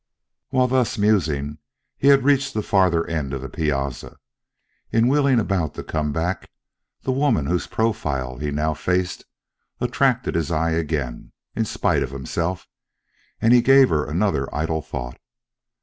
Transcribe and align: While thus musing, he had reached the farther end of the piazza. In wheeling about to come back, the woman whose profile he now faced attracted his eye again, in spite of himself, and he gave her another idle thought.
While 0.49 0.67
thus 0.67 0.97
musing, 0.97 1.59
he 1.95 2.07
had 2.07 2.23
reached 2.23 2.55
the 2.55 2.63
farther 2.63 3.05
end 3.05 3.35
of 3.35 3.41
the 3.43 3.49
piazza. 3.49 4.17
In 4.91 5.07
wheeling 5.07 5.39
about 5.39 5.75
to 5.75 5.83
come 5.83 6.11
back, 6.11 6.49
the 7.03 7.11
woman 7.11 7.45
whose 7.45 7.67
profile 7.67 8.39
he 8.39 8.49
now 8.49 8.73
faced 8.73 9.25
attracted 9.79 10.33
his 10.33 10.49
eye 10.49 10.71
again, 10.71 11.33
in 11.55 11.65
spite 11.65 12.01
of 12.01 12.09
himself, 12.09 12.67
and 13.39 13.53
he 13.53 13.61
gave 13.61 13.89
her 13.89 14.09
another 14.09 14.47
idle 14.55 14.81
thought. 14.81 15.19